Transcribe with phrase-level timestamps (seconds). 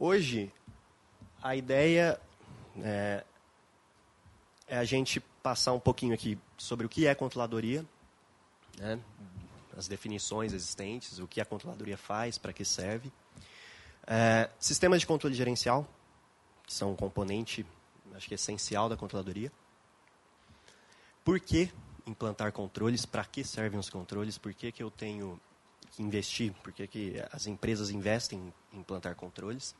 [0.00, 0.52] Hoje,
[1.42, 2.20] a ideia
[2.80, 3.24] é,
[4.68, 7.84] é, a gente passar um pouquinho aqui sobre o que é controladoria,
[8.78, 9.00] né?
[9.76, 13.10] as definições existentes, o que a controladoria faz, para que serve.
[14.06, 15.84] É, sistemas de controle gerencial,
[16.64, 17.66] que são um componente,
[18.14, 19.50] acho que essencial da controladoria.
[21.24, 21.72] Por que
[22.06, 23.04] implantar controles?
[23.04, 24.38] Para que servem os controles?
[24.38, 25.40] Por que, que eu tenho
[25.90, 26.52] que investir?
[26.62, 29.74] Por que, que as empresas investem em implantar controles?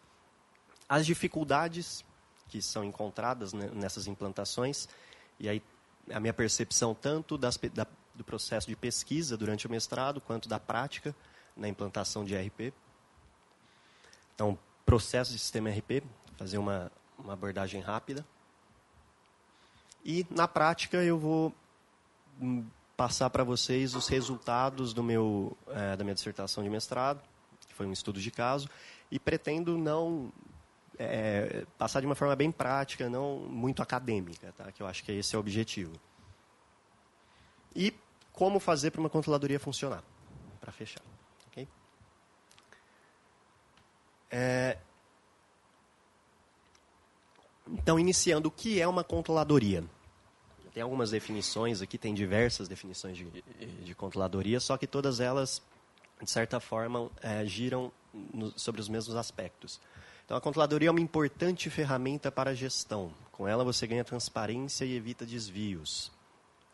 [0.89, 2.05] As dificuldades
[2.49, 4.89] que são encontradas nessas implantações,
[5.39, 5.63] e aí
[6.11, 10.59] a minha percepção tanto das, da, do processo de pesquisa durante o mestrado, quanto da
[10.59, 11.15] prática
[11.57, 12.73] na implantação de RP.
[14.35, 16.03] Então, processo de sistema RP,
[16.37, 18.25] fazer uma, uma abordagem rápida.
[20.05, 21.53] E, na prática, eu vou
[22.41, 22.65] hum,
[22.97, 27.21] passar para vocês os resultados do meu, é, da minha dissertação de mestrado,
[27.67, 28.69] que foi um estudo de caso,
[29.11, 30.33] e pretendo não
[30.99, 34.73] é, passar de uma forma bem prática, não muito acadêmica, tá?
[34.73, 35.93] que eu acho que esse é o objetivo.
[37.75, 37.95] E
[38.33, 40.03] como fazer para uma controladoria funcionar,
[40.61, 41.03] para fechar.
[41.49, 41.69] Okay?
[44.31, 44.79] É...
[47.67, 49.85] Então, iniciando, o que é uma controladoria?
[50.73, 53.43] Tem algumas definições aqui, tem diversas definições de,
[53.85, 55.61] de controladoria, só que todas elas,
[56.23, 59.81] de certa forma, é, giram no, sobre os mesmos aspectos.
[60.29, 63.15] Então, a controladoria é uma importante ferramenta para a gestão.
[63.33, 66.13] Com ela, você ganha transparência e evita desvios.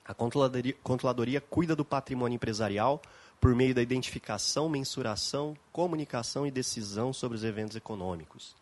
[0.04, 3.00] A controladoria, controladoria cuida do patrimônio empresarial
[3.40, 8.56] por meio da identificação, mensuração, comunicação e decisão sobre os eventos econômicos.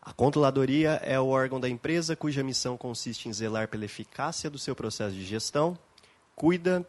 [0.00, 4.56] A controladoria é o órgão da empresa cuja missão consiste em zelar pela eficácia do
[4.56, 5.76] seu processo de gestão,
[6.36, 6.88] cuida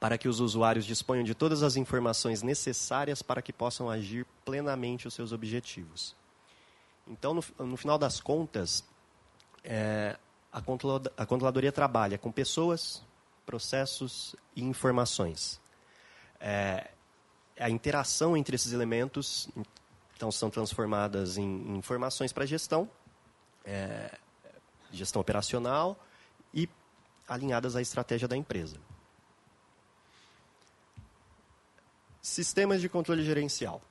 [0.00, 5.06] para que os usuários disponham de todas as informações necessárias para que possam agir plenamente
[5.06, 6.18] os seus objetivos.
[7.10, 8.84] Então, no, no final das contas,
[9.64, 10.16] é,
[10.52, 13.02] a, controladoria trabalha com pessoas,
[13.44, 15.60] processos e informações.
[16.38, 16.88] É,
[17.58, 19.48] a interação entre esses elementos
[20.16, 22.88] então são transformadas em informações para gestão,
[23.64, 24.16] é,
[24.92, 25.98] gestão operacional
[26.54, 26.68] e
[27.26, 28.76] alinhadas à estratégia da empresa.
[32.22, 33.82] Sistemas de controle gerencial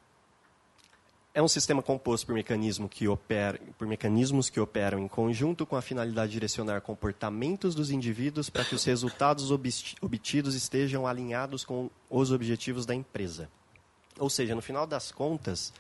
[1.34, 5.75] é um sistema composto por, mecanismo que opera, por mecanismos que operam em conjunto com
[5.75, 11.90] a finalidade de direcionar comportamentos dos indivíduos para que os resultados obtidos estejam alinhados com
[12.09, 13.50] os objetivos da empresa.
[14.17, 15.72] Ou seja, no final das contas,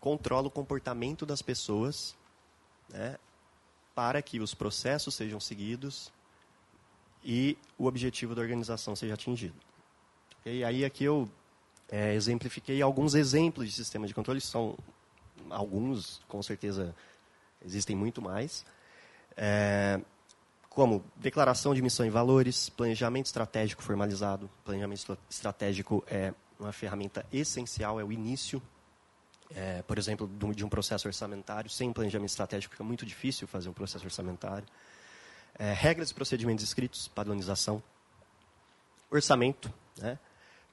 [0.00, 2.16] controla o comportamento das pessoas
[2.88, 3.16] né,
[3.94, 6.10] para que os processos sejam seguidos
[7.22, 9.54] e o objetivo da organização seja atingido.
[10.46, 11.28] E aí aqui eu
[11.90, 14.76] é, exemplifiquei alguns exemplos de sistema de controle, são
[15.50, 16.94] alguns, com certeza
[17.64, 18.64] existem muito mais.
[19.36, 20.00] É,
[20.68, 24.48] como declaração de missão e valores, planejamento estratégico formalizado.
[24.64, 28.62] Planejamento estratégico é uma ferramenta essencial, é o início,
[29.54, 31.70] é, por exemplo, de um processo orçamentário.
[31.70, 34.66] Sem planejamento estratégico fica muito difícil fazer um processo orçamentário.
[35.58, 37.82] É, regras e procedimentos escritos, padronização.
[39.10, 40.18] Orçamento, né?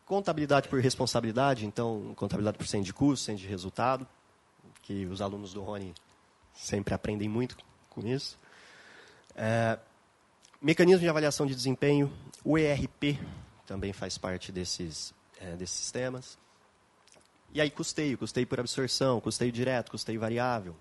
[0.06, 4.08] Contabilidade por responsabilidade, então, contabilidade por cento de custo, cento de resultado,
[4.84, 5.96] que os alunos do Rony
[6.54, 7.58] sempre aprendem muito
[7.90, 8.38] com isso.
[9.36, 9.80] É,
[10.62, 12.14] mecanismo de avaliação de desempenho,
[12.44, 13.20] o ERP
[13.66, 16.38] também faz parte desses, é, desses sistemas.
[17.52, 20.76] E aí, custeio, custeio por absorção, custeio direto, custeio variável.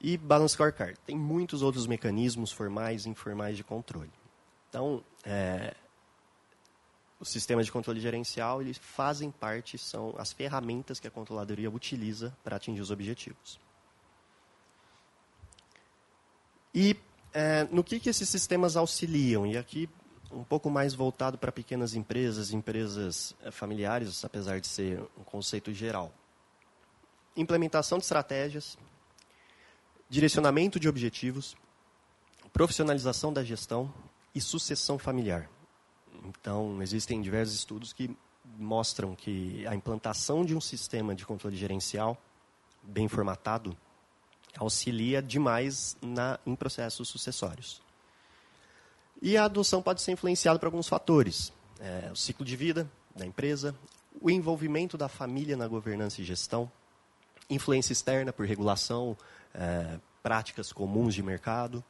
[0.00, 0.98] E Balance Scorecard.
[1.06, 4.10] Tem muitos outros mecanismos formais e informais de controle.
[4.68, 5.74] Então, é,
[7.22, 12.36] os sistemas de controle gerencial eles fazem parte, são as ferramentas que a controladoria utiliza
[12.42, 13.60] para atingir os objetivos.
[16.74, 16.96] E
[17.32, 19.46] é, no que, que esses sistemas auxiliam?
[19.46, 19.88] E aqui
[20.32, 25.72] um pouco mais voltado para pequenas empresas, empresas é, familiares, apesar de ser um conceito
[25.72, 26.12] geral.
[27.36, 28.76] Implementação de estratégias,
[30.10, 31.54] direcionamento de objetivos,
[32.52, 33.94] profissionalização da gestão
[34.34, 35.48] e sucessão familiar.
[36.24, 38.14] Então, existem diversos estudos que
[38.58, 42.16] mostram que a implantação de um sistema de controle gerencial
[42.82, 43.76] bem formatado
[44.58, 47.80] auxilia demais na, em processos sucessórios.
[49.20, 51.52] E a adoção pode ser influenciada por alguns fatores.
[51.80, 53.74] É, o ciclo de vida da empresa,
[54.20, 56.70] o envolvimento da família na governança e gestão,
[57.48, 59.16] influência externa por regulação,
[59.54, 61.82] é, práticas comuns de mercado,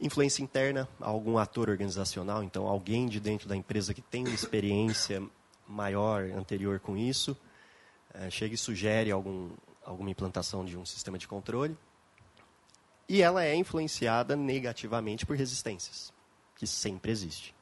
[0.00, 5.22] Influência interna, algum ator organizacional, então alguém de dentro da empresa que tem uma experiência
[5.68, 7.36] maior, anterior com isso,
[8.12, 9.50] é, chega e sugere algum,
[9.84, 11.76] alguma implantação de um sistema de controle.
[13.08, 16.12] E ela é influenciada negativamente por resistências,
[16.56, 17.54] que sempre existe.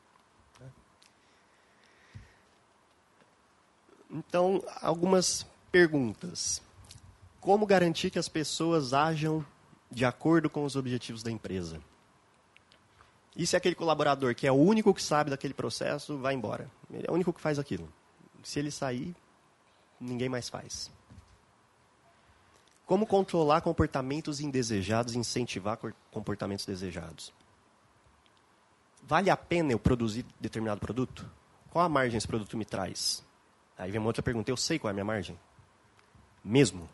[4.11, 6.63] Então, algumas perguntas.
[7.41, 9.45] Como garantir que as pessoas ajam
[9.91, 11.81] de acordo com os objetivos da empresa?
[13.35, 16.71] E se aquele colaborador, que é o único que sabe daquele processo, vai embora?
[16.93, 17.91] Ele é o único que faz aquilo.
[18.43, 19.15] Se ele sair,
[19.99, 20.91] ninguém mais faz.
[22.85, 25.79] Como controlar comportamentos indesejados e incentivar
[26.11, 27.33] comportamentos desejados?
[29.03, 31.29] Vale a pena eu produzir determinado produto?
[31.71, 33.25] Qual a margem esse produto me traz?
[33.79, 35.39] Aí vem uma outra pergunta: eu sei qual é a minha margem?
[36.45, 36.89] Mesmo?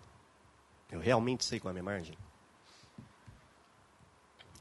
[0.91, 2.17] Eu realmente sei qual é a minha margem?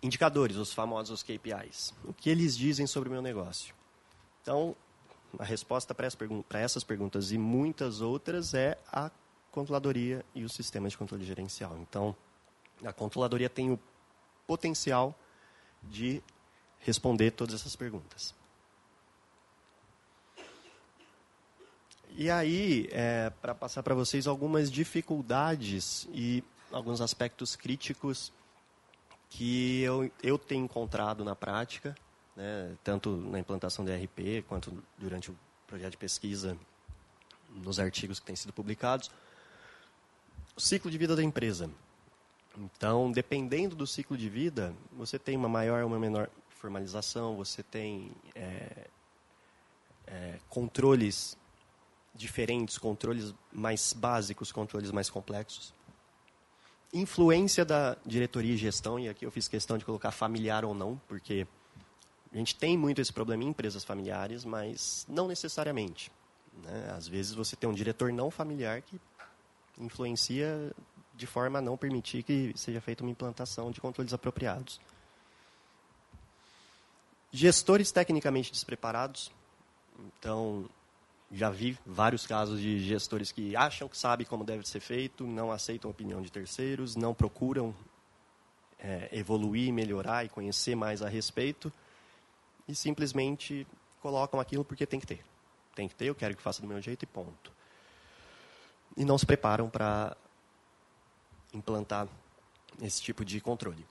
[0.08, 1.94] Indicadores, os famosos KPIs.
[2.06, 3.76] O que eles dizem sobre o meu negócio?
[4.42, 4.74] Então,
[5.38, 6.08] a resposta para
[6.62, 9.12] essas perguntas e muitas outras é a
[9.52, 11.78] controladoria e o sistema de controle gerencial.
[11.80, 12.16] Então,
[12.86, 13.78] a controladoria tem o
[14.48, 15.14] potencial
[15.84, 16.24] de
[16.80, 18.34] responder todas essas perguntas.
[22.12, 28.32] E aí, é, para passar para vocês algumas dificuldades e alguns aspectos críticos
[29.30, 31.96] que eu, eu tenho encontrado na prática,
[32.36, 36.58] né, tanto na implantação do ERP, quanto durante o projeto de pesquisa,
[37.50, 39.10] nos artigos que têm sido publicados.
[40.56, 41.70] O ciclo de vida da empresa.
[42.58, 47.62] Então, dependendo do ciclo de vida, você tem uma maior ou uma menor formalização, você
[47.62, 48.88] tem é,
[50.08, 51.38] é, controles
[52.16, 55.74] diferentes, controles mais básicos, controles mais complexos.
[56.94, 61.00] Influência da diretoria e gestão, e aqui eu fiz questão de colocar familiar ou não,
[61.08, 61.46] porque
[62.32, 66.12] a gente tem muito esse problema em empresas familiares, mas não necessariamente.
[66.64, 66.94] Né?
[66.96, 69.00] Às vezes você tem um diretor não familiar que
[69.78, 70.72] influencia
[71.16, 74.80] de forma a não permitir que seja feita uma implantação de controles apropriados.
[77.32, 79.32] Gestores tecnicamente despreparados.
[80.00, 80.70] Então,
[81.32, 85.52] já vi vários casos de gestores que acham que sabem como deve ser feito, não
[85.52, 87.76] aceitam a opinião de terceiros, não procuram
[88.80, 91.72] é, evoluir, melhorar e conhecer mais a respeito
[92.68, 93.68] e simplesmente
[94.02, 95.24] colocam aquilo porque tem que ter.
[95.76, 97.52] Tem que ter, eu quero que faça do meu jeito e ponto.
[98.96, 100.16] E não se preparam para
[101.54, 102.08] implantar
[102.82, 103.86] esse tipo de controle.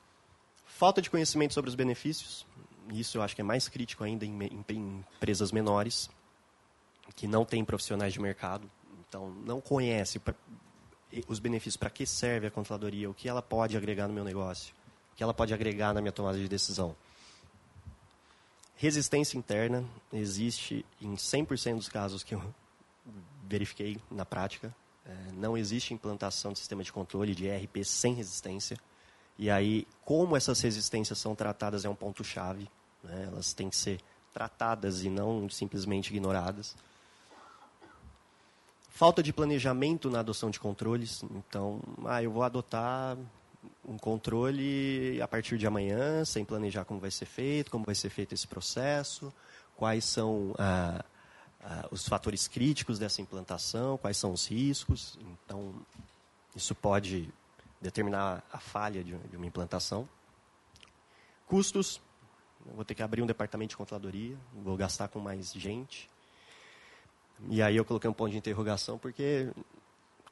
[0.67, 2.47] Falta de conhecimento sobre os benefícios,
[2.93, 6.11] isso eu acho que é mais crítico ainda em, em, em empresas menores
[7.15, 8.71] que não tem profissionais de mercado,
[9.09, 10.21] então não conhece
[11.29, 14.75] os benefícios, para que serve a controladoria, o que ela pode agregar no meu negócio,
[15.13, 16.97] o que ela pode agregar na minha tomada de decisão.
[18.75, 22.55] Resistência interna existe em 100% dos casos que eu
[23.49, 24.75] verifiquei na prática.
[25.07, 28.77] É, não existe implantação de sistema de controle de ERP sem resistência.
[29.39, 32.69] E aí, como essas resistências são tratadas é um ponto-chave.
[33.03, 33.29] Né?
[33.29, 34.01] Elas têm que ser
[34.33, 36.77] tratadas e não simplesmente ignoradas.
[38.97, 41.23] Falta de planejamento na adoção de controles.
[41.25, 43.15] Então, ah, eu vou adotar
[43.87, 48.09] um controle a partir de amanhã, sem planejar como vai ser feito, como vai ser
[48.09, 49.31] feito esse processo,
[49.77, 51.05] quais são ah,
[51.63, 55.19] ah, os fatores críticos dessa implantação, quais são os riscos.
[55.45, 55.75] Então,
[56.55, 57.29] isso pode
[57.83, 60.09] determinar a falha de, de uma implantação.
[61.47, 62.01] Custos.
[62.75, 66.09] vou ter que abrir um departamento de controladoria, vou gastar com mais gente.
[67.49, 69.51] E aí eu coloquei um ponto de interrogação, porque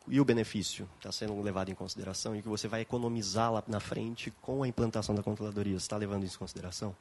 [0.07, 3.81] e o benefício está sendo levado em consideração e que você vai economizar lá na
[3.81, 5.77] frente com a implantação da controladoria.
[5.77, 6.95] Está levando isso em consideração?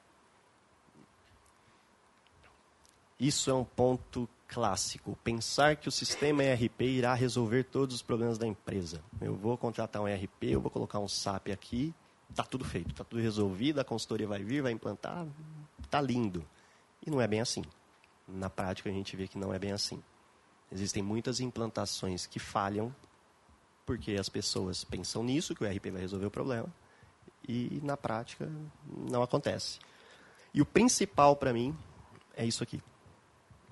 [3.20, 5.18] Isso é um ponto clássico.
[5.24, 9.02] Pensar que o sistema ERP irá resolver todos os problemas da empresa.
[9.20, 11.94] Eu vou contratar um ERP, eu vou colocar um SAP aqui,
[12.30, 15.26] está tudo feito, está tudo resolvido, a consultoria vai vir, vai implantar,
[15.84, 16.46] está lindo.
[17.06, 17.64] E não é bem assim
[18.28, 20.02] na prática a gente vê que não é bem assim.
[20.72, 22.94] Existem muitas implantações que falham
[23.86, 26.68] porque as pessoas pensam nisso, que o RP vai resolver o problema,
[27.48, 28.50] e na prática
[28.88, 29.80] não acontece.
[30.54, 31.76] E o principal para mim
[32.36, 32.82] é isso aqui.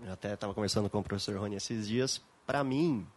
[0.03, 2.21] Eu até estava conversando com o professor Rony esses dias.
[2.45, 3.07] Para mim,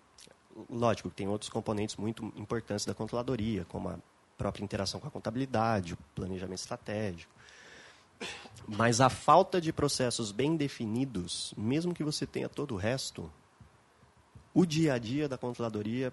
[0.68, 3.98] lógico que tem outros componentes muito importantes da controladoria, como a
[4.36, 7.32] própria interação com a contabilidade, o planejamento estratégico,
[8.66, 13.30] mas a falta de processos bem definidos, mesmo que você tenha todo o resto,
[14.52, 16.12] o dia a dia da controladoria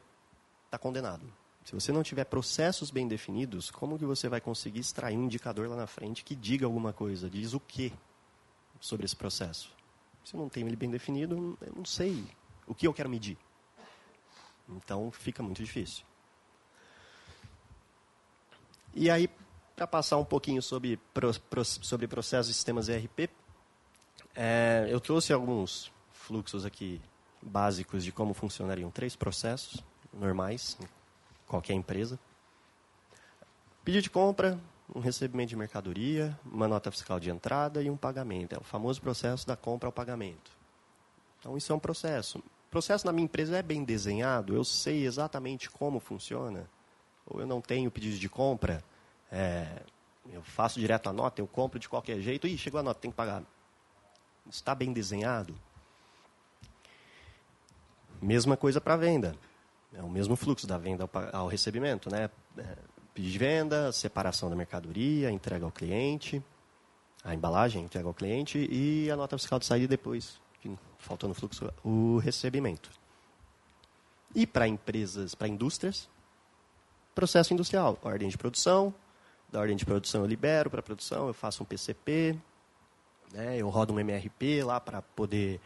[0.66, 1.24] está condenado.
[1.64, 5.70] Se você não tiver processos bem definidos, como que você vai conseguir extrair um indicador
[5.70, 7.94] lá na frente que diga alguma coisa, diz o que
[8.80, 9.72] sobre esse processo?
[10.26, 12.26] Se não tenho ele bem definido, eu não sei
[12.66, 13.38] o que eu quero medir.
[14.68, 16.04] Então fica muito difícil.
[18.94, 19.30] E aí,
[19.82, 23.28] para passar um pouquinho sobre, pro, pro, sobre processos e sistemas ERP,
[24.36, 27.02] é, eu trouxe alguns fluxos aqui
[27.42, 29.84] básicos de como funcionariam três processos
[30.14, 30.88] normais em
[31.48, 32.20] qualquer empresa.
[33.84, 34.60] Pedido de compra,
[34.94, 38.54] um recebimento de mercadoria, uma nota fiscal de entrada e um pagamento.
[38.54, 40.52] É o famoso processo da compra ao pagamento.
[41.40, 42.38] Então, isso é um processo.
[42.38, 46.70] O processo na minha empresa é bem desenhado, eu sei exatamente como funciona.
[47.26, 48.84] Ou eu não tenho pedido de compra,
[49.32, 49.82] é,
[50.32, 53.12] eu faço direto a nota, eu compro de qualquer jeito, e chegou a nota, tem
[53.12, 53.44] que pagar.
[54.50, 55.56] Está bem desenhado?
[58.22, 59.36] Mesma coisa para venda.
[59.94, 62.30] É o mesmo fluxo da venda ao, recebimento, né?
[62.58, 62.78] É,
[63.14, 66.42] pedido de venda, separação da mercadoria, entrega ao cliente,
[67.24, 70.40] a embalagem, entrega ao cliente e a nota fiscal de saída depois,
[70.98, 72.90] faltou no fluxo, o recebimento.
[74.34, 76.08] E para empresas, para indústrias,
[77.14, 78.94] processo industrial, ordem de produção,
[79.52, 82.38] da ordem de produção eu libero para produção, eu faço um PCP,
[83.34, 85.60] né, eu rodo um MRP lá para poder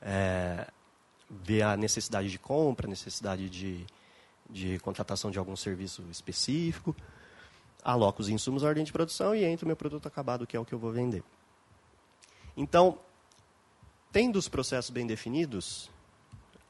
[0.00, 0.66] é,
[1.28, 3.84] ver a necessidade de compra, necessidade de,
[4.48, 6.94] de contratação de algum serviço específico,
[7.82, 10.60] aloco os insumos à ordem de produção e entra o meu produto acabado, que é
[10.60, 11.22] o que eu vou vender.
[12.56, 12.98] Então,
[14.12, 15.90] tendo os processos bem definidos,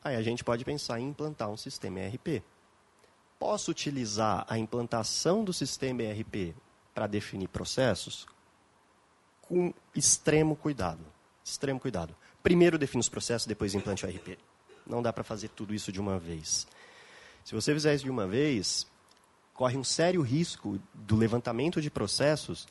[0.02, 2.42] aí a gente pode pensar em implantar um sistema ERP.
[3.42, 6.54] Posso utilizar a implantação do sistema ERP
[6.94, 8.24] para definir processos?
[9.40, 11.00] Com extremo cuidado.
[11.44, 12.14] Extremo cuidado.
[12.40, 14.38] Primeiro define os processos, depois implante o ERP.
[14.86, 16.68] Não dá para fazer tudo isso de uma vez.
[17.44, 18.86] Se você fizer isso de uma vez,
[19.52, 22.68] corre um sério risco do levantamento de processos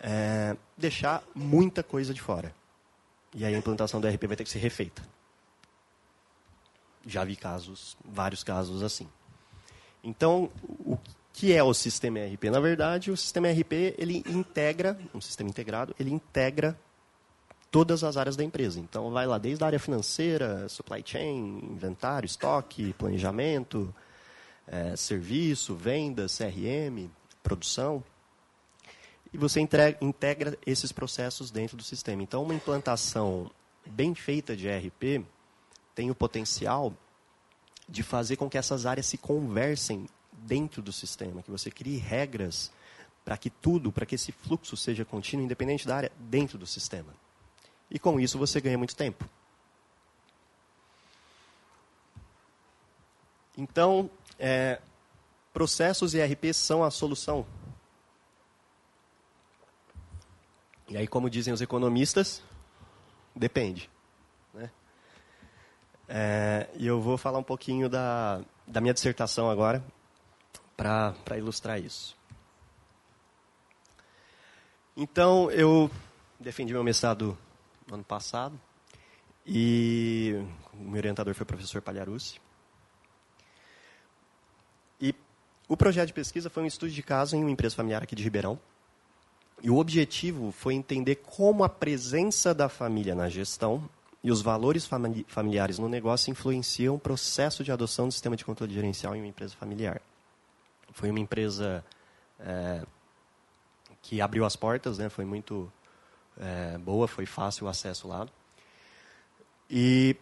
[0.00, 2.54] é, deixar muita coisa de fora.
[3.34, 5.06] E aí a implantação do ERP vai ter que ser refeita.
[7.06, 9.06] Já vi casos, vários casos assim.
[10.06, 10.96] Então, o
[11.32, 12.44] que é o sistema ERP?
[12.44, 16.78] Na verdade, o sistema ERP ele integra, um sistema integrado, ele integra
[17.72, 18.78] todas as áreas da empresa.
[18.78, 23.92] Então, vai lá desde a área financeira, supply chain, inventário, estoque, planejamento,
[24.66, 27.10] é, serviço, vendas, CRM,
[27.42, 28.02] produção.
[29.32, 32.22] E você entrega, integra esses processos dentro do sistema.
[32.22, 33.50] Então, uma implantação
[33.84, 35.26] bem feita de ERP
[35.96, 36.94] tem o potencial
[37.88, 42.70] de fazer com que essas áreas se conversem dentro do sistema, que você crie regras
[43.24, 47.12] para que tudo, para que esse fluxo seja contínuo, independente da área, dentro do sistema.
[47.90, 49.28] E com isso você ganha muito tempo.
[53.56, 54.80] Então, é,
[55.52, 57.46] processos e ERP são a solução.
[60.88, 62.42] E aí, como dizem os economistas,
[63.34, 63.90] depende.
[66.08, 69.84] É, e eu vou falar um pouquinho da, da minha dissertação agora,
[70.76, 72.16] para ilustrar isso.
[74.96, 75.90] Então, eu
[76.38, 77.36] defendi meu mestrado
[77.86, 78.58] no ano passado,
[79.44, 80.34] e
[80.72, 82.40] o meu orientador foi o professor Palharucci.
[85.00, 85.14] E
[85.68, 88.22] o projeto de pesquisa foi um estudo de caso em uma empresa familiar aqui de
[88.22, 88.58] Ribeirão.
[89.62, 93.88] E o objetivo foi entender como a presença da família na gestão
[94.26, 94.90] e os valores
[95.28, 99.28] familiares no negócio influenciam o processo de adoção do sistema de controle gerencial em uma
[99.28, 100.02] empresa familiar.
[100.90, 101.84] Foi uma empresa
[102.40, 102.84] é,
[104.02, 105.72] que abriu as portas, né, foi muito
[106.40, 108.26] é, boa, foi fácil o acesso lá.
[109.70, 110.16] E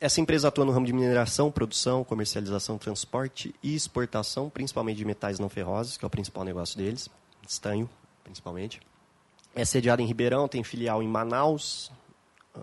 [0.00, 5.38] essa empresa atua no ramo de mineração, produção, comercialização, transporte e exportação, principalmente de metais
[5.38, 7.10] não ferrosos, que é o principal negócio deles,
[7.46, 7.90] estanho,
[8.24, 8.80] principalmente.
[9.54, 11.92] É sediada em Ribeirão, tem filial em Manaus,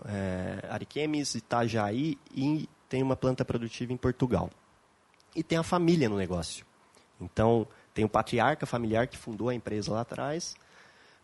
[0.06, 4.50] é, Ariquemes, Itajaí e tem uma planta produtiva em Portugal.
[5.34, 6.64] E tem a família no negócio.
[7.20, 10.54] Então, tem o patriarca familiar que fundou a empresa lá atrás,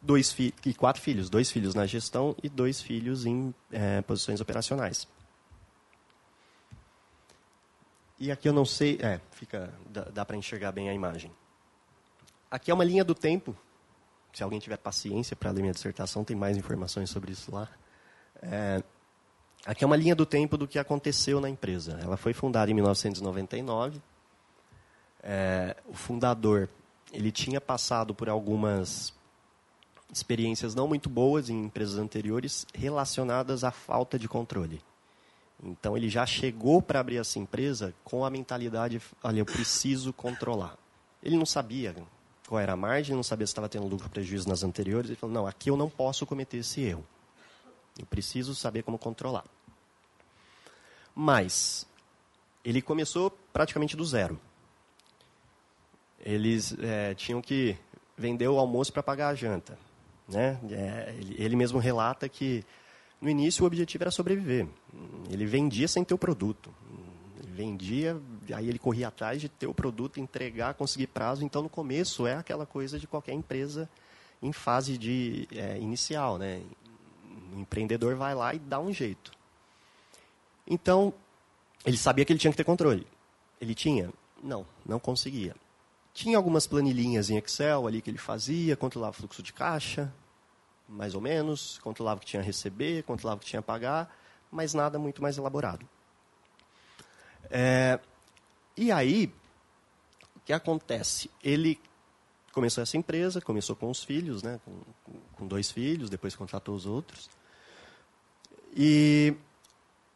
[0.01, 5.09] dois e quatro filhos, dois filhos na gestão e dois filhos em é, posições operacionais.
[8.19, 11.33] E aqui eu não sei, é, fica, dá, dá para enxergar bem a imagem.
[12.51, 13.57] Aqui é uma linha do tempo.
[14.33, 17.69] Se alguém tiver paciência para ler minha dissertação, tem mais informações sobre isso lá.
[18.51, 18.83] É,
[19.65, 21.99] aqui é uma linha do tempo do que aconteceu na empresa.
[22.03, 24.01] Ela foi fundada em 1999.
[25.23, 26.69] É, o fundador
[27.13, 29.15] ele tinha passado por algumas
[30.13, 34.81] experiências não muito boas em empresas anteriores relacionadas à falta de controle.
[35.63, 40.77] Então ele já chegou para abrir essa empresa com a mentalidade, olha, eu preciso controlar.
[41.23, 41.95] Ele não sabia
[42.47, 45.11] qual era a margem, não sabia se estava tendo lucro ou prejuízo nas anteriores.
[45.11, 47.07] Ele falou, não, aqui eu não posso cometer esse erro.
[47.99, 49.45] Eu preciso saber como controlar.
[51.15, 51.87] Mas
[52.65, 54.41] ele começou praticamente do zero.
[56.19, 57.77] Eles é, tinham que
[58.17, 59.79] vendeu o almoço para pagar a janta.
[60.29, 60.59] Né?
[60.71, 62.65] É, ele, ele mesmo relata que
[63.21, 64.67] no início o objetivo era sobreviver.
[65.31, 66.75] Ele vendia sem ter o produto.
[67.39, 68.21] Ele vendia,
[68.53, 71.45] aí ele corria atrás de ter o produto, entregar, conseguir prazo.
[71.45, 73.89] Então, no começo, é aquela coisa de qualquer empresa
[74.43, 76.39] em fase de é, inicial.
[76.39, 76.63] Né?
[77.55, 79.33] O empreendedor vai lá e dá um jeito.
[80.67, 81.15] Então,
[81.87, 83.07] ele sabia que ele tinha que ter controle.
[83.61, 84.11] Ele tinha?
[84.43, 85.55] Não, não conseguia.
[86.13, 90.13] Tinha algumas planilhinhas em Excel ali que ele fazia, controlava o fluxo de caixa,
[90.89, 94.15] mais ou menos, controlava o que tinha a receber, controlava o que tinha a pagar,
[94.51, 95.89] mas nada muito mais elaborado.
[97.51, 98.01] É,
[98.77, 99.33] e aí,
[100.37, 101.31] o que acontece?
[101.43, 101.81] Ele
[102.53, 104.81] começou essa empresa, começou com os filhos, né, com,
[105.33, 107.29] com dois filhos, depois contratou os outros.
[108.75, 109.35] E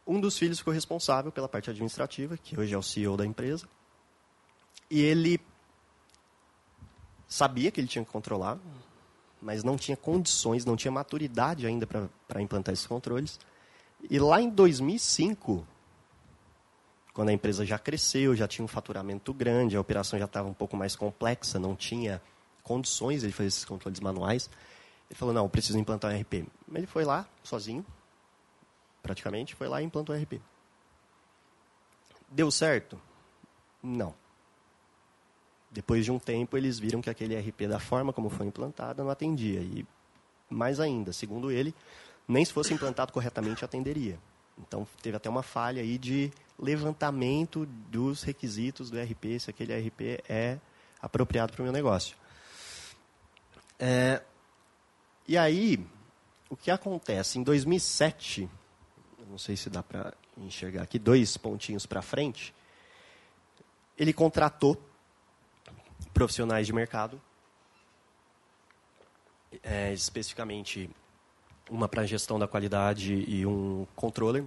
[0.05, 3.67] um dos filhos ficou responsável pela parte administrativa, que hoje é o CEO da empresa.
[4.89, 5.39] E ele
[7.27, 8.57] sabia que ele tinha que controlar,
[9.41, 13.39] mas não tinha condições, não tinha maturidade ainda para implantar esses controles.
[14.09, 15.65] E lá em 2005,
[17.13, 20.53] quando a empresa já cresceu, já tinha um faturamento grande, a operação já estava um
[20.53, 22.21] pouco mais complexa, não tinha
[22.63, 24.49] condições de fazer esses controles manuais,
[25.09, 26.45] ele falou, não, preciso implantar um RP.
[26.73, 27.85] Ele foi lá, sozinho,
[29.01, 30.41] praticamente, foi lá e implantou o RP.
[32.29, 32.99] Deu certo?
[33.81, 34.13] Não.
[35.71, 39.09] Depois de um tempo, eles viram que aquele RP, da forma como foi implantado, não
[39.09, 39.59] atendia.
[39.61, 39.85] E,
[40.49, 41.73] mais ainda, segundo ele,
[42.27, 44.19] nem se fosse implantado corretamente atenderia.
[44.57, 50.21] Então, teve até uma falha aí de levantamento dos requisitos do RP, se aquele RP
[50.27, 50.59] é
[51.01, 52.17] apropriado para o meu negócio.
[53.79, 54.21] É,
[55.27, 55.85] e aí,
[56.49, 57.39] o que acontece?
[57.39, 58.49] Em 2007,
[59.29, 62.53] não sei se dá para enxergar aqui, dois pontinhos para frente,
[63.97, 64.81] ele contratou
[66.13, 67.21] profissionais de mercado,
[69.61, 70.89] é, especificamente
[71.69, 74.43] uma para gestão da qualidade e um controller,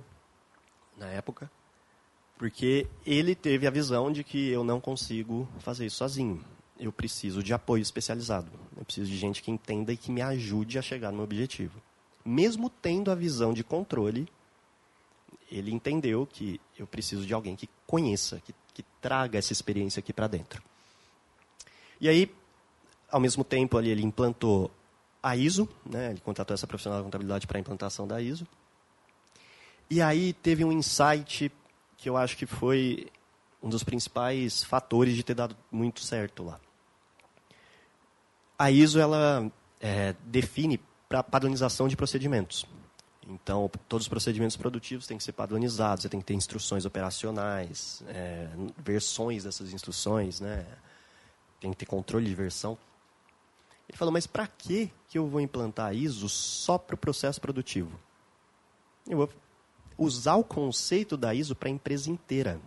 [0.97, 1.51] na época,
[2.37, 6.45] porque ele teve a visão de que eu não consigo fazer isso sozinho.
[6.79, 8.51] Eu preciso de apoio especializado.
[8.77, 11.81] Eu preciso de gente que entenda e que me ajude a chegar no meu objetivo.
[12.25, 14.29] Mesmo tendo a visão de controle,
[15.53, 20.13] ele entendeu que eu preciso de alguém que conheça, que, que traga essa experiência aqui
[20.13, 20.63] para dentro.
[22.01, 22.35] E aí,
[23.11, 24.71] ao mesmo tempo, ali, ele implantou
[25.23, 26.11] a ISO, né?
[26.11, 28.47] ele contratou essa profissional de contabilidade para a implantação da ISO.
[29.91, 31.53] E aí teve um insight
[31.99, 33.07] que eu acho que foi
[33.63, 36.59] um dos principais fatores de ter dado muito certo lá.
[38.59, 42.67] A ISO ela é, define para padronização de procedimentos.
[43.29, 48.03] Então, todos os procedimentos produtivos têm que ser padronizados, você tem que ter instruções operacionais,
[48.09, 50.67] é, versões dessas instruções, né?
[51.61, 52.77] tem que ter controle de versão.
[53.89, 57.99] Ele falou, mas para que eu vou implantar ISO só para o processo produtivo?
[59.07, 59.31] Eu vou
[59.97, 62.61] usar o conceito da ISO para a empresa inteira.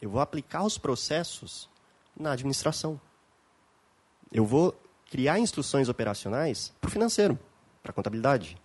[0.00, 1.68] Eu vou aplicar os processos
[2.16, 3.00] na administração.
[4.30, 4.76] Eu vou
[5.10, 7.38] criar instruções operacionais para o financeiro,
[7.82, 8.56] para a contabilidade,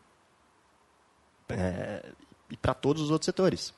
[1.49, 2.03] é,
[2.49, 3.73] e para todos os outros setores.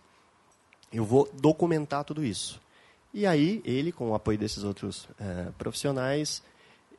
[0.92, 2.60] Eu vou documentar tudo isso.
[3.14, 6.44] E aí, ele, com o apoio desses outros é, profissionais,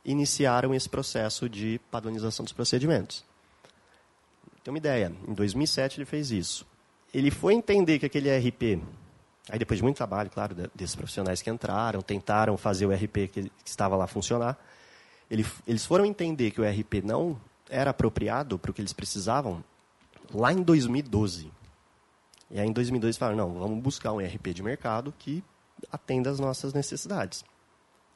[0.03, 3.23] iniciaram esse processo de padronização dos procedimentos.
[4.63, 6.65] Tem uma ideia, em 2007 ele fez isso.
[7.13, 8.81] Ele foi entender que aquele RP,
[9.49, 13.51] aí depois de muito trabalho, claro, desses profissionais que entraram, tentaram fazer o RP que,
[13.65, 14.57] estava lá funcionar,
[15.29, 19.63] ele, eles foram entender que o RP não era apropriado para o que eles precisavam
[20.33, 21.51] lá em 2012.
[22.49, 25.43] E aí em 2012 falaram, não, vamos buscar um RP de mercado que
[25.91, 27.45] atenda às nossas necessidades.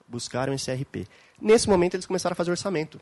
[0.08, 1.08] Buscaram esse RP.
[1.42, 3.00] Nesse momento, eles começaram a fazer orçamento.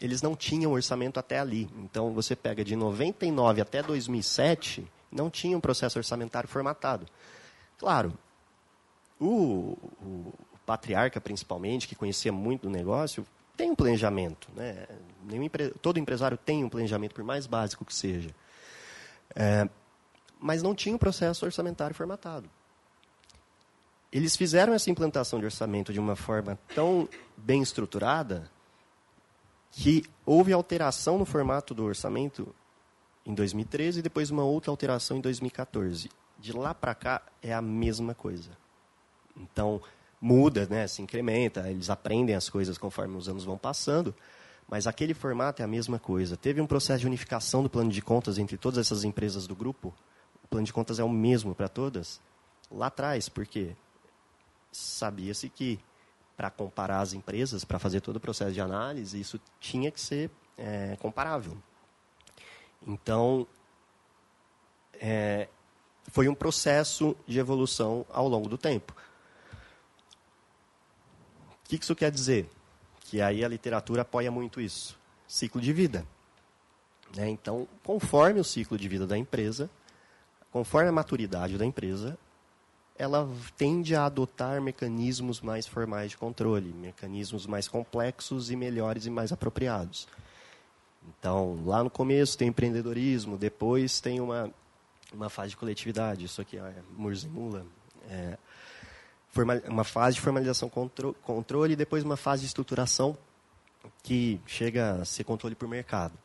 [0.00, 1.70] Eles não tinham orçamento até ali.
[1.78, 7.06] Então, você pega de 99 até 2007, não tinha um processo orçamentário formatado.
[7.78, 8.12] Claro,
[9.18, 14.48] o, o, o patriarca, principalmente, que conhecia muito do negócio, tem um planejamento.
[14.54, 14.86] Né?
[15.80, 18.30] Todo empresário tem um planejamento, por mais básico que seja.
[19.34, 19.68] É,
[20.40, 22.48] mas não tinha um processo orçamentário formatado
[24.16, 28.50] eles fizeram essa implantação de orçamento de uma forma tão bem estruturada
[29.70, 32.54] que houve alteração no formato do orçamento
[33.26, 36.08] em 2013 e depois uma outra alteração em 2014.
[36.38, 38.50] De lá para cá é a mesma coisa.
[39.36, 39.82] Então,
[40.18, 44.14] muda, né, se incrementa, eles aprendem as coisas conforme os anos vão passando,
[44.68, 46.36] mas aquele formato é a mesma coisa.
[46.36, 49.94] Teve um processo de unificação do plano de contas entre todas essas empresas do grupo.
[50.44, 52.20] O plano de contas é o mesmo para todas.
[52.70, 53.76] Lá atrás, por quê?
[54.76, 55.80] sabia-se que
[56.36, 60.30] para comparar as empresas, para fazer todo o processo de análise, isso tinha que ser
[60.56, 61.56] é, comparável.
[62.86, 63.46] Então,
[64.94, 65.48] é,
[66.08, 68.94] foi um processo de evolução ao longo do tempo.
[71.64, 72.50] O que isso quer dizer?
[73.08, 74.98] Que aí a literatura apoia muito isso.
[75.26, 76.06] Ciclo de vida.
[77.16, 77.28] Né?
[77.28, 79.70] Então, conforme o ciclo de vida da empresa,
[80.50, 82.18] conforme a maturidade da empresa,
[82.98, 89.10] ela tende a adotar mecanismos mais formais de controle, mecanismos mais complexos e melhores e
[89.10, 90.08] mais apropriados.
[91.06, 94.50] Então, lá no começo tem empreendedorismo, depois tem uma,
[95.12, 97.64] uma fase de coletividade, isso aqui é Murzimula,
[98.08, 98.38] é,
[99.44, 103.16] uma fase de formalização contro, controle e depois uma fase de estruturação
[104.02, 106.16] que chega a ser controle por mercado.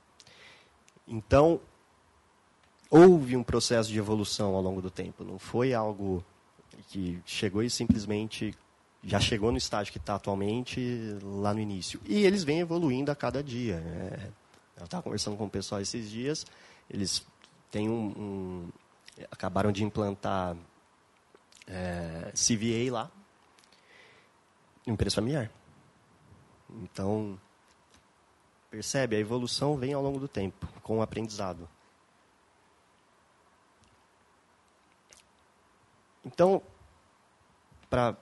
[1.07, 1.59] Então,
[2.89, 6.23] houve um processo de evolução ao longo do tempo, não foi algo
[6.87, 8.55] que chegou e simplesmente
[9.03, 11.99] já chegou no estágio que está atualmente lá no início.
[12.05, 13.75] E eles vêm evoluindo a cada dia.
[13.75, 14.29] É,
[14.77, 16.45] eu estava conversando com o pessoal esses dias,
[16.89, 17.25] eles
[17.71, 18.69] têm um, um
[19.29, 20.55] acabaram de implantar
[21.67, 23.11] é, CVA lá,
[24.85, 25.51] empresa familiar.
[26.69, 27.39] Então,
[28.69, 31.67] percebe, a evolução vem ao longo do tempo, com o aprendizado.
[36.25, 36.61] Então,
[37.89, 38.15] para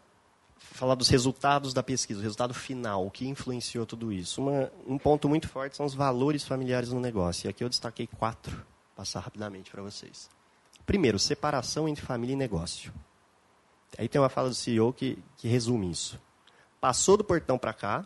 [0.57, 4.41] falar dos resultados da pesquisa, o resultado final, o que influenciou tudo isso.
[4.41, 7.47] Uma, um ponto muito forte são os valores familiares no negócio.
[7.47, 10.29] E aqui eu destaquei quatro, passar rapidamente para vocês.
[10.85, 12.91] Primeiro, separação entre família e negócio.
[13.97, 16.19] Aí tem uma fala do CEO que, que resume isso.
[16.79, 18.05] Passou do portão para cá,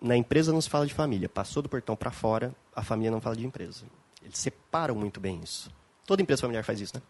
[0.00, 1.28] na empresa não se fala de família.
[1.28, 3.84] Passou do portão para fora, a família não fala de empresa.
[4.22, 5.70] Eles separam muito bem isso.
[6.06, 7.02] Toda empresa familiar faz isso, né?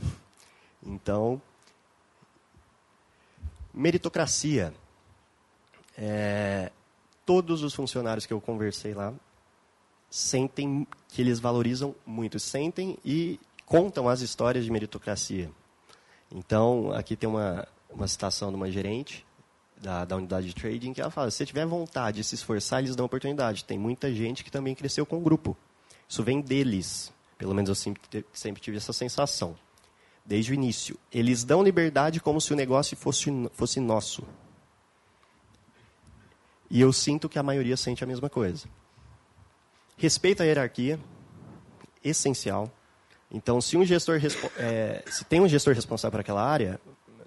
[0.86, 1.40] Então,
[3.74, 4.72] Meritocracia.
[5.98, 6.70] É,
[7.26, 9.12] todos os funcionários que eu conversei lá
[10.08, 15.50] sentem que eles valorizam muito, sentem e contam as histórias de meritocracia.
[16.34, 19.24] Então, aqui tem uma, uma citação de uma gerente
[19.80, 22.80] da, da unidade de trading que ela fala: se você tiver vontade de se esforçar,
[22.80, 23.64] eles dão oportunidade.
[23.64, 25.56] Tem muita gente que também cresceu com o grupo.
[26.08, 27.12] Isso vem deles.
[27.38, 29.56] Pelo menos eu sempre, sempre tive essa sensação
[30.24, 30.98] desde o início.
[31.12, 34.24] Eles dão liberdade como se o negócio fosse, fosse nosso.
[36.70, 38.66] E eu sinto que a maioria sente a mesma coisa.
[39.96, 40.98] Respeito à hierarquia,
[42.02, 42.72] essencial.
[43.34, 44.20] Então, se um gestor
[44.56, 46.80] é, se tem um gestor responsável por aquela área,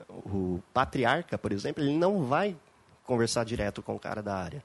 [0.08, 2.56] o patriarca, por exemplo, ele não vai
[3.04, 4.63] conversar direto com o cara da área.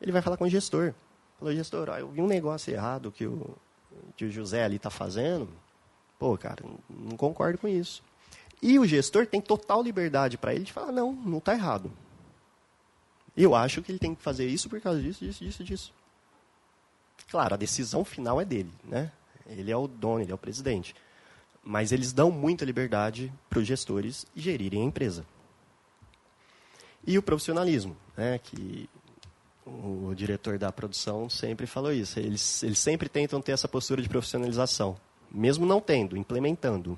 [0.00, 0.92] Ele vai falar com o gestor.
[1.38, 3.56] Falou, gestor, ó, eu vi um negócio errado que o,
[4.16, 5.48] que o José ali está fazendo.
[6.18, 8.02] Pô, cara, não concordo com isso.
[8.60, 11.92] E o gestor tem total liberdade para ele de falar, não, não está errado.
[13.36, 15.94] Eu acho que ele tem que fazer isso por causa disso, disso, disso, disso.
[17.30, 19.12] Claro, a decisão final é dele, né?
[19.46, 20.94] Ele é o dono, ele é o presidente.
[21.62, 25.24] Mas eles dão muita liberdade para os gestores gerirem a empresa.
[27.06, 28.38] E o profissionalismo, né?
[28.38, 28.88] Que
[29.66, 32.18] o diretor da produção sempre falou isso.
[32.18, 34.96] Eles, eles sempre tentam ter essa postura de profissionalização
[35.34, 36.96] mesmo não tendo, implementando,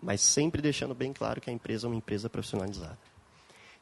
[0.00, 2.96] mas sempre deixando bem claro que a empresa é uma empresa profissionalizada.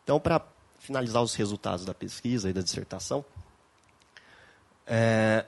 [0.03, 0.43] Então, para
[0.79, 3.23] finalizar os resultados da pesquisa e da dissertação,
[4.87, 5.45] é,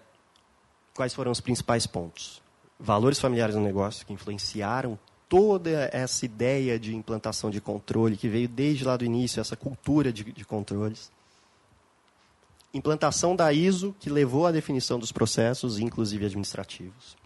[0.94, 2.42] quais foram os principais pontos?
[2.78, 8.48] Valores familiares no negócio que influenciaram toda essa ideia de implantação de controle que veio
[8.48, 11.10] desde lá do início, essa cultura de, de controles.
[12.72, 17.16] Implantação da ISO, que levou à definição dos processos, inclusive administrativos.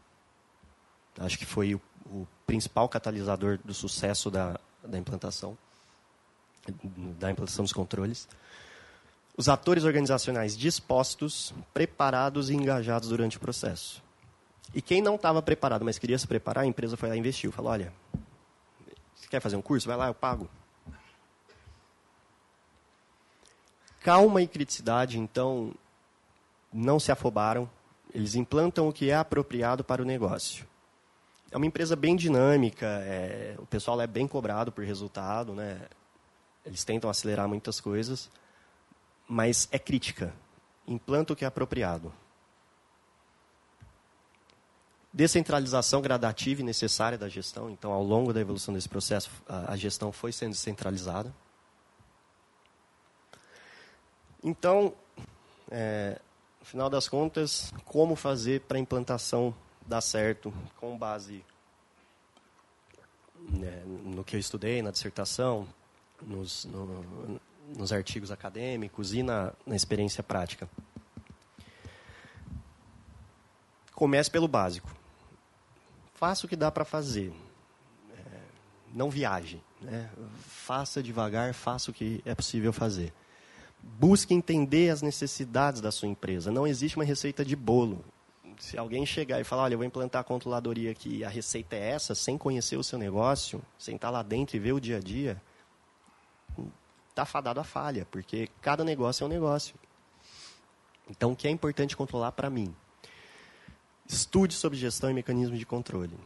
[1.18, 5.56] Acho que foi o, o principal catalisador do sucesso da, da implantação,
[7.18, 8.28] da implantação dos controles.
[9.36, 14.02] Os atores organizacionais dispostos, preparados e engajados durante o processo.
[14.74, 17.50] E quem não estava preparado, mas queria se preparar, a empresa foi lá e investiu.
[17.50, 17.92] Falou, olha,
[19.14, 19.88] você quer fazer um curso?
[19.88, 20.48] Vai lá, eu pago.
[24.00, 25.74] Calma e criticidade, então,
[26.72, 27.68] não se afobaram.
[28.14, 30.66] Eles implantam o que é apropriado para o negócio
[31.50, 35.80] é uma empresa bem dinâmica, é, o pessoal é bem cobrado por resultado, né?
[36.64, 38.30] eles tentam acelerar muitas coisas,
[39.26, 40.32] mas é crítica.
[40.86, 42.12] Implanta o que é apropriado.
[45.18, 47.68] Descentralização gradativa e necessária da gestão.
[47.68, 51.34] Então, ao longo da evolução desse processo, a, gestão foi sendo descentralizada.
[54.44, 54.94] Então,
[55.72, 56.20] é,
[56.60, 59.52] no final das contas, como fazer para a implantação
[59.84, 61.44] dar certo com base
[63.40, 65.66] né, no que eu estudei na dissertação,
[66.22, 67.40] nos, no,
[67.76, 70.70] nos artigos acadêmicos e na, na experiência prática.
[73.96, 74.96] Comece pelo básico.
[76.18, 77.32] Faça o que dá para fazer.
[78.10, 78.40] É,
[78.92, 79.62] não viaje.
[79.80, 80.10] Né?
[80.40, 83.12] Faça devagar, faça o que é possível fazer.
[83.80, 86.50] Busque entender as necessidades da sua empresa.
[86.50, 88.04] Não existe uma receita de bolo.
[88.58, 91.90] Se alguém chegar e falar, olha, eu vou implantar a controladoria aqui, a receita é
[91.90, 95.00] essa, sem conhecer o seu negócio, sem estar lá dentro e ver o dia a
[95.00, 95.40] dia,
[97.10, 99.76] está fadado à falha, porque cada negócio é um negócio.
[101.08, 102.74] Então, o que é importante controlar para mim?
[104.08, 106.18] Estude sobre gestão e mecanismo de controle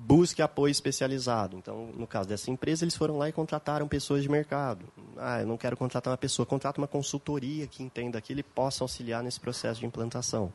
[0.00, 1.56] busque apoio especializado.
[1.56, 4.84] Então, no caso dessa empresa, eles foram lá e contrataram pessoas de mercado.
[5.16, 8.82] Ah, eu não quero contratar uma pessoa, contrata uma consultoria que entenda aquilo e possa
[8.82, 10.52] auxiliar nesse processo de implantação.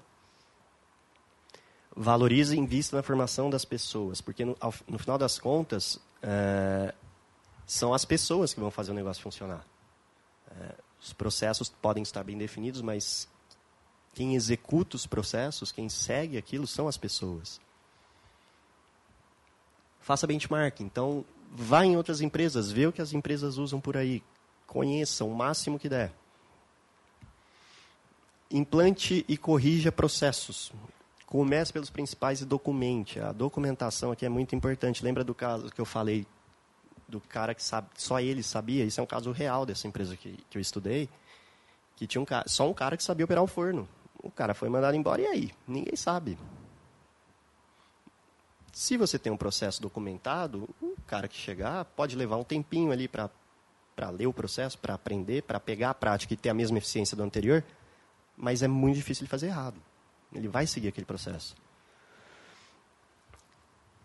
[1.95, 6.93] Valorize e invista na formação das pessoas, porque no, ao, no final das contas, é,
[7.65, 9.65] são as pessoas que vão fazer o negócio funcionar.
[10.59, 13.29] É, os processos podem estar bem definidos, mas
[14.15, 17.59] quem executa os processos, quem segue aquilo, são as pessoas
[20.05, 20.81] faça benchmark.
[20.81, 24.21] Então, vá em outras empresas, vê o que as empresas usam por aí,
[24.67, 26.13] conheça o máximo que der.
[28.51, 30.71] Implante e corrija processos.
[31.25, 33.19] Comece pelos principais e documente.
[33.19, 35.03] A documentação aqui é muito importante.
[35.03, 36.27] Lembra do caso que eu falei
[37.07, 38.85] do cara que sabe, só ele sabia?
[38.85, 41.09] Isso é um caso real dessa empresa que, que eu estudei,
[41.95, 43.89] que tinha um, só um cara que sabia operar o forno.
[44.25, 45.51] O cara foi mandado embora e aí?
[45.67, 46.35] Ninguém sabe.
[48.73, 53.07] Se você tem um processo documentado, o cara que chegar pode levar um tempinho ali
[53.07, 53.29] para
[54.09, 57.21] ler o processo, para aprender, para pegar a prática e ter a mesma eficiência do
[57.21, 57.63] anterior,
[58.35, 59.79] mas é muito difícil ele fazer errado.
[60.33, 61.55] Ele vai seguir aquele processo.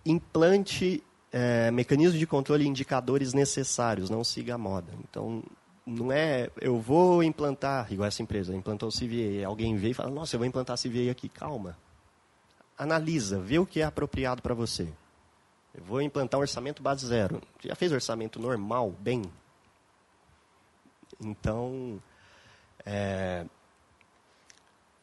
[0.05, 1.03] Implante
[1.33, 4.93] é, mecanismos de controle e indicadores necessários, não siga a moda.
[5.03, 5.43] Então,
[5.91, 10.11] não é, eu vou implantar, igual essa empresa, implantou o CVA, alguém veio e fala,
[10.11, 11.77] nossa, eu vou implantar CVA aqui, calma
[12.81, 14.89] analisa, vê o que é apropriado para você.
[15.75, 17.43] Eu vou implantar um orçamento base zero.
[17.63, 19.23] Já fez orçamento normal, bem?
[21.21, 22.03] Então,
[22.87, 23.45] é,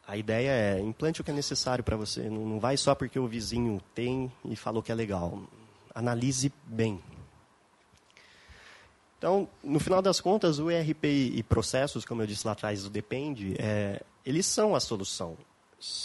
[0.08, 2.28] a ideia é implante o que é necessário para você.
[2.28, 5.40] Não, não vai só porque o vizinho tem e falou que é legal.
[5.94, 7.00] Analise bem.
[9.18, 12.90] Então, no final das contas, o ERP e processos, como eu disse lá atrás, o
[12.90, 15.36] depende, é, eles são a solução.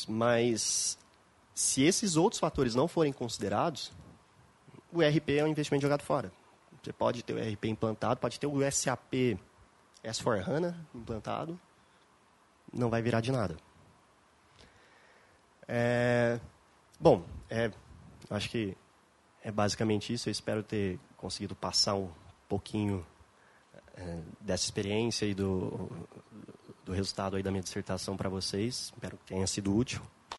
[0.07, 0.97] Mas
[1.53, 3.91] se esses outros fatores não forem considerados,
[4.91, 6.31] o ERP é um investimento jogado fora.
[6.81, 9.37] Você pode ter o ERP implantado, pode ter o SAP
[10.03, 11.59] S4HANA implantado,
[12.73, 13.55] não vai virar de nada.
[15.67, 16.39] É,
[16.99, 17.71] bom, é,
[18.29, 18.75] acho que
[19.43, 20.29] é basicamente isso.
[20.29, 22.09] Eu espero ter conseguido passar um
[22.53, 23.03] pouquinho
[23.95, 25.89] é, dessa experiência e do,
[26.85, 28.91] do resultado aí da minha dissertação para vocês.
[28.93, 29.99] Espero que tenha sido útil.